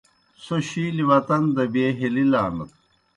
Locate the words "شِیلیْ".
0.69-1.03